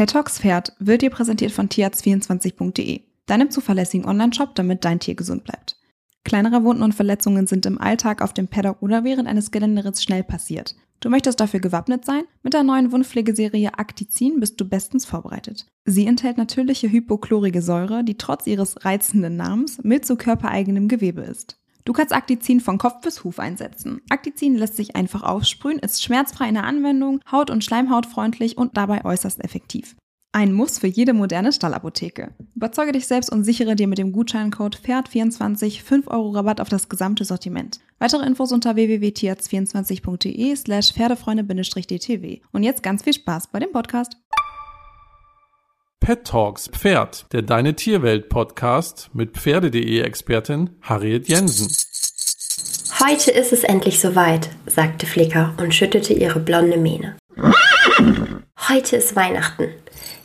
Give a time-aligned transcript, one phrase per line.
[0.00, 5.76] Petox Pferd wird dir präsentiert von tierarzt24.de, deinem zuverlässigen Onlineshop, damit dein Tier gesund bleibt.
[6.24, 10.22] Kleinere Wunden und Verletzungen sind im Alltag auf dem Paddock oder während eines Geländeritts schnell
[10.22, 10.74] passiert.
[11.00, 12.22] Du möchtest dafür gewappnet sein?
[12.42, 15.66] Mit der neuen Wundpflegeserie Actizin bist du bestens vorbereitet.
[15.84, 21.59] Sie enthält natürliche hypochlorige Säure, die trotz ihres reizenden Namens mild zu körpereigenem Gewebe ist.
[21.84, 24.00] Du kannst Actizin von Kopf bis Huf einsetzen.
[24.10, 29.04] Actizin lässt sich einfach aufsprühen, ist schmerzfrei in der Anwendung, haut- und schleimhautfreundlich und dabei
[29.04, 29.96] äußerst effektiv.
[30.32, 32.32] Ein Muss für jede moderne Stallapotheke.
[32.54, 36.88] Überzeuge dich selbst und sichere dir mit dem Gutscheincode PFERD24 5 Euro Rabatt auf das
[36.88, 37.80] gesamte Sortiment.
[37.98, 42.42] Weitere Infos unter www.tierarzt24.de slash Pferdefreunde-dtw.
[42.52, 44.18] Und jetzt ganz viel Spaß bei dem Podcast.
[46.00, 51.68] Pet Talks Pferd, der Deine Tierwelt Podcast mit Pferde.de Expertin Harriet Jensen.
[52.98, 57.16] Heute ist es endlich soweit, sagte Flicker und schüttete ihre blonde Mähne.
[58.68, 59.68] Heute ist Weihnachten.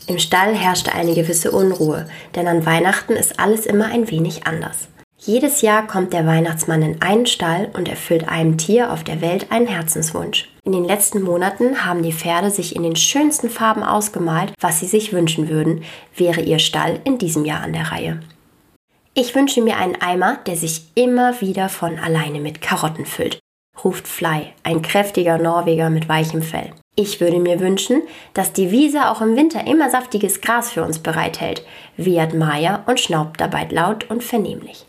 [0.07, 4.87] Im Stall herrschte eine gewisse Unruhe, denn an Weihnachten ist alles immer ein wenig anders.
[5.18, 9.51] Jedes Jahr kommt der Weihnachtsmann in einen Stall und erfüllt einem Tier auf der Welt
[9.51, 10.48] einen Herzenswunsch.
[10.66, 14.88] In den letzten Monaten haben die Pferde sich in den schönsten Farben ausgemalt, was sie
[14.88, 15.84] sich wünschen würden,
[16.16, 18.20] wäre ihr Stall in diesem Jahr an der Reihe.
[19.13, 23.38] Ich wünsche mir einen Eimer, der sich immer wieder von alleine mit Karotten füllt,
[23.84, 26.71] ruft Fly, ein kräftiger Norweger mit weichem Fell.
[26.96, 28.02] Ich würde mir wünschen,
[28.34, 31.63] dass die Wiese auch im Winter immer saftiges Gras für uns bereithält,
[31.96, 34.88] wiehert Maya und schnaubt dabei laut und vernehmlich.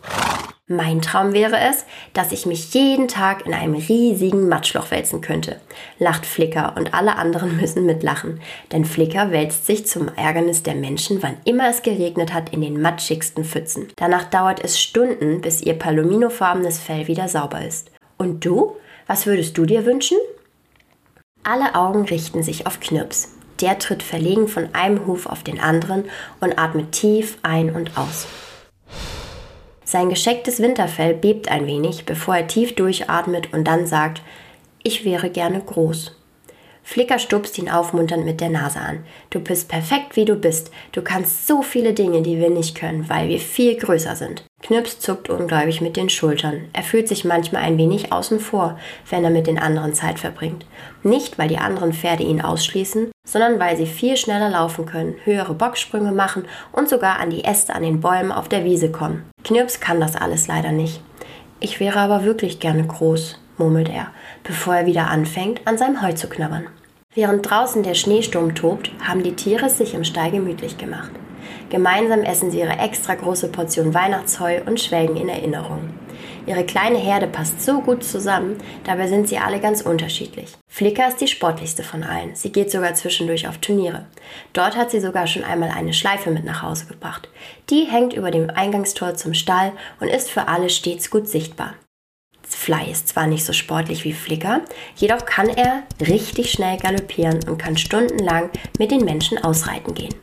[0.69, 5.61] Mein Traum wäre es, dass ich mich jeden Tag in einem riesigen Matschloch wälzen könnte,
[6.01, 8.41] lacht Flicker und alle anderen müssen mitlachen,
[8.73, 12.83] denn Flicker wälzt sich zum Ärgernis der Menschen, wann immer es geregnet hat, in den
[12.83, 13.87] matschigsten Pfützen.
[13.95, 17.93] Danach dauert es Stunden, bis ihr palominofarbenes Fell wieder sauber ist.
[18.17, 18.75] Und du?
[19.07, 20.19] Was würdest du dir wünschen?
[21.45, 23.37] Alle Augen richten sich auf Knirps.
[23.61, 26.07] Der tritt verlegen von einem Huf auf den anderen
[26.41, 28.27] und atmet tief ein und aus.
[29.89, 34.21] Sein geschecktes Winterfell bebt ein wenig, bevor er tief durchatmet und dann sagt,
[34.83, 36.13] ich wäre gerne groß.
[36.83, 39.05] Flicker stupst ihn aufmunternd mit der Nase an.
[39.31, 40.73] Du bist perfekt, wie du bist.
[40.91, 44.45] Du kannst so viele Dinge, die wir nicht können, weil wir viel größer sind.
[44.63, 46.69] Knips zuckt ungläubig mit den Schultern.
[46.73, 50.67] Er fühlt sich manchmal ein wenig außen vor, wenn er mit den anderen Zeit verbringt.
[51.05, 55.53] Nicht, weil die anderen Pferde ihn ausschließen, sondern weil sie viel schneller laufen können, höhere
[55.53, 59.25] Bocksprünge machen und sogar an die Äste an den Bäumen auf der Wiese kommen.
[59.45, 61.03] Knirps kann das alles leider nicht.
[61.61, 64.09] Ich wäre aber wirklich gerne groß, murmelt er,
[64.45, 66.69] bevor er wieder anfängt, an seinem Heu zu knabbern.
[67.15, 71.11] Während draußen der Schneesturm tobt, haben die Tiere sich im Stall gemütlich gemacht.
[71.71, 76.06] Gemeinsam essen sie ihre extra große Portion Weihnachtsheu und schwelgen in Erinnerungen.
[76.47, 80.53] Ihre kleine Herde passt so gut zusammen, dabei sind sie alle ganz unterschiedlich.
[80.69, 82.35] Flicker ist die sportlichste von allen.
[82.37, 84.07] Sie geht sogar zwischendurch auf Turniere.
[84.53, 87.29] Dort hat sie sogar schon einmal eine Schleife mit nach Hause gebracht.
[87.71, 91.75] Die hängt über dem Eingangstor zum Stall und ist für alle stets gut sichtbar.
[92.49, 94.61] Fly ist zwar nicht so sportlich wie Flicker,
[94.95, 100.15] jedoch kann er richtig schnell galoppieren und kann stundenlang mit den Menschen ausreiten gehen.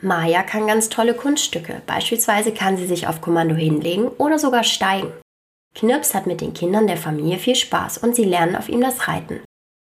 [0.00, 5.12] Maya kann ganz tolle Kunststücke, beispielsweise kann sie sich auf Kommando hinlegen oder sogar steigen.
[5.74, 9.08] Knirps hat mit den Kindern der Familie viel Spaß und sie lernen auf ihm das
[9.08, 9.40] Reiten.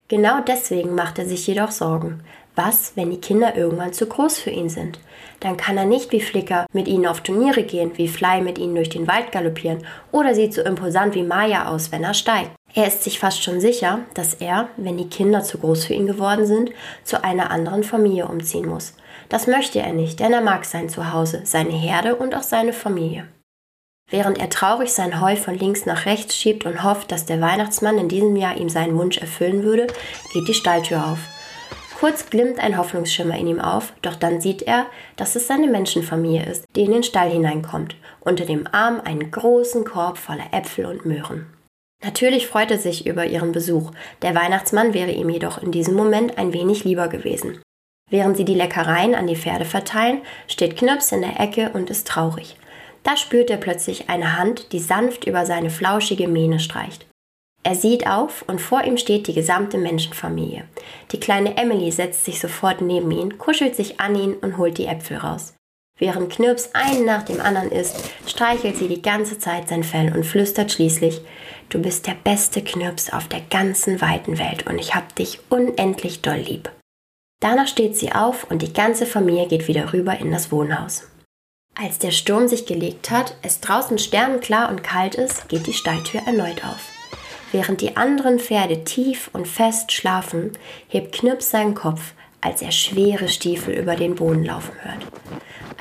[0.10, 2.24] Genau deswegen macht er sich jedoch Sorgen.
[2.56, 5.00] Was, wenn die Kinder irgendwann zu groß für ihn sind?
[5.40, 8.76] Dann kann er nicht wie Flicker mit ihnen auf Turniere gehen, wie Fly mit ihnen
[8.76, 12.52] durch den Wald galoppieren oder sieht so imposant wie Maya aus, wenn er steigt.
[12.74, 16.08] Er ist sich fast schon sicher, dass er, wenn die Kinder zu groß für ihn
[16.08, 16.72] geworden sind,
[17.04, 18.94] zu einer anderen Familie umziehen muss.
[19.28, 23.28] Das möchte er nicht, denn er mag sein Zuhause, seine Herde und auch seine Familie.
[24.10, 27.98] Während er traurig sein Heu von links nach rechts schiebt und hofft, dass der Weihnachtsmann
[27.98, 29.88] in diesem Jahr ihm seinen Wunsch erfüllen würde,
[30.34, 31.20] geht die Stalltür auf.
[32.00, 34.88] Kurz glimmt ein Hoffnungsschimmer in ihm auf, doch dann sieht er,
[35.18, 39.86] dass es seine Menschenfamilie ist, die in den Stall hineinkommt, unter dem Arm einen großen
[39.86, 41.46] Korb voller Äpfel und Möhren.
[42.03, 43.91] Natürlich freut er sich über ihren Besuch,
[44.22, 47.62] der Weihnachtsmann wäre ihm jedoch in diesem Moment ein wenig lieber gewesen.
[48.09, 52.07] Während sie die Leckereien an die Pferde verteilen, steht Knirps in der Ecke und ist
[52.07, 52.57] traurig.
[53.03, 57.06] Da spürt er plötzlich eine Hand, die sanft über seine flauschige Mähne streicht.
[57.63, 60.65] Er sieht auf und vor ihm steht die gesamte Menschenfamilie.
[61.12, 64.88] Die kleine Emily setzt sich sofort neben ihn, kuschelt sich an ihn und holt die
[64.88, 65.54] Äpfel raus.
[66.01, 67.95] Während Knirps einen nach dem anderen isst,
[68.25, 71.21] streichelt sie die ganze Zeit sein Fell und flüstert schließlich,
[71.69, 76.24] du bist der beste Knirps auf der ganzen weiten Welt und ich hab dich unendlich
[76.24, 76.71] doll lieb.
[77.39, 81.07] Danach steht sie auf und die ganze Familie geht wieder rüber in das Wohnhaus.
[81.75, 86.21] Als der Sturm sich gelegt hat, es draußen sternenklar und kalt ist, geht die Stalltür
[86.25, 86.89] erneut auf.
[87.51, 90.57] Während die anderen Pferde tief und fest schlafen,
[90.88, 95.06] hebt Knirps seinen Kopf, als er schwere Stiefel über den Boden laufen hört.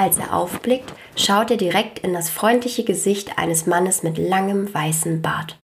[0.00, 5.20] Als er aufblickt, schaut er direkt in das freundliche Gesicht eines Mannes mit langem weißem
[5.20, 5.58] Bart.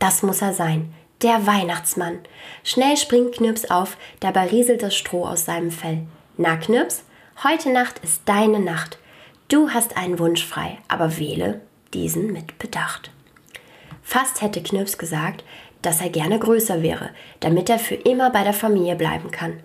[0.00, 0.92] Das muss er sein,
[1.22, 2.18] der Weihnachtsmann.
[2.64, 6.04] Schnell springt Knirps auf, dabei rieselt das Stroh aus seinem Fell.
[6.36, 7.04] Na, Knirps,
[7.44, 8.98] heute Nacht ist deine Nacht.
[9.46, 11.60] Du hast einen Wunsch frei, aber wähle
[11.94, 13.12] diesen mit Bedacht.
[14.02, 15.44] Fast hätte Knirps gesagt,
[15.82, 19.60] dass er gerne größer wäre, damit er für immer bei der Familie bleiben kann.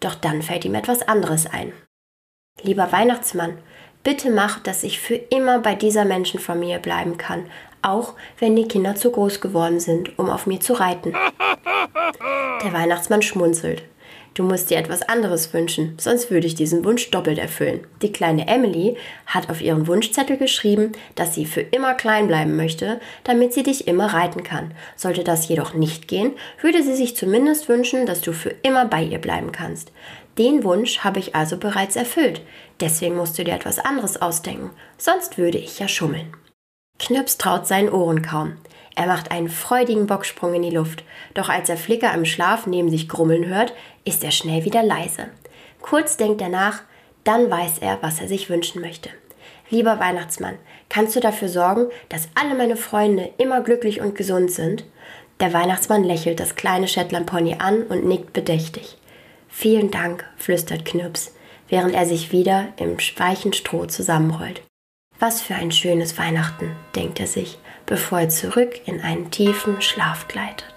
[0.00, 1.74] Doch dann fällt ihm etwas anderes ein.
[2.62, 3.58] Lieber Weihnachtsmann,
[4.02, 7.46] bitte mach, dass ich für immer bei dieser Menschenfamilie bleiben kann,
[7.82, 11.12] auch wenn die Kinder zu groß geworden sind, um auf mir zu reiten.
[12.64, 13.82] Der Weihnachtsmann schmunzelt.
[14.34, 17.86] Du musst dir etwas anderes wünschen, sonst würde ich diesen Wunsch doppelt erfüllen.
[18.02, 23.00] Die kleine Emily hat auf ihren Wunschzettel geschrieben, dass sie für immer klein bleiben möchte,
[23.24, 24.72] damit sie dich immer reiten kann.
[24.94, 29.02] Sollte das jedoch nicht gehen, würde sie sich zumindest wünschen, dass du für immer bei
[29.02, 29.90] ihr bleiben kannst.
[30.36, 32.42] Den Wunsch habe ich also bereits erfüllt.
[32.80, 36.34] Deswegen musst du dir etwas anderes ausdenken, sonst würde ich ja schummeln.
[36.98, 38.56] Knirps traut seinen Ohren kaum.
[38.96, 41.04] Er macht einen freudigen Bocksprung in die Luft,
[41.34, 45.28] doch als er Flicker im Schlaf neben sich grummeln hört, ist er schnell wieder leise.
[45.82, 46.80] Kurz denkt er nach,
[47.22, 49.10] dann weiß er, was er sich wünschen möchte.
[49.68, 50.56] Lieber Weihnachtsmann,
[50.88, 54.84] kannst du dafür sorgen, dass alle meine Freunde immer glücklich und gesund sind?
[55.40, 58.96] Der Weihnachtsmann lächelt das kleine Shetland-Pony an und nickt bedächtig.
[59.48, 61.34] Vielen Dank, flüstert Knirps,
[61.68, 64.62] während er sich wieder im weichen Stroh zusammenrollt.
[65.18, 70.28] Was für ein schönes Weihnachten, denkt er sich, bevor er zurück in einen tiefen Schlaf
[70.28, 70.75] gleitet.